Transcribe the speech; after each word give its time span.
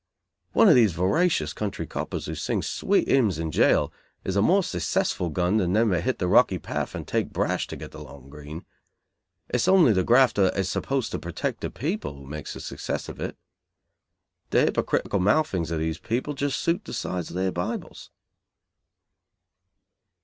One 0.53 0.67
of 0.67 0.73
these 0.73 0.93
voracious 0.93 1.53
country 1.53 1.85
coppers 1.85 2.25
who 2.25 2.33
sing 2.33 2.63
sweet 2.63 3.07
hymns 3.07 3.37
in 3.37 3.51
jail 3.51 3.93
is 4.23 4.35
a 4.35 4.41
more 4.41 4.63
successful 4.63 5.29
gun 5.29 5.57
than 5.57 5.73
them 5.73 5.89
that 5.89 6.01
hit 6.01 6.17
the 6.17 6.27
rocky 6.27 6.57
path 6.57 6.95
and 6.95 7.07
take 7.07 7.29
brash 7.31 7.67
to 7.67 7.75
get 7.75 7.91
the 7.91 8.01
long 8.01 8.27
green. 8.27 8.65
It 9.49 9.57
is 9.57 9.67
only 9.67 9.93
the 9.93 10.03
grafter 10.03 10.41
that 10.45 10.57
is 10.57 10.67
supposed 10.69 11.11
to 11.11 11.19
protect 11.19 11.61
the 11.61 11.69
people 11.69 12.15
who 12.15 12.25
makes 12.25 12.55
a 12.55 12.61
success 12.61 13.09
of 13.09 13.19
it. 13.19 13.37
The 14.49 14.61
hypocritical 14.61 15.19
mouthings 15.19 15.69
of 15.69 15.77
these 15.77 15.99
people 15.99 16.33
just 16.33 16.59
suit 16.59 16.83
the 16.85 16.93
size 16.93 17.29
of 17.29 17.35
their 17.35 17.51
Bibles." 17.51 18.09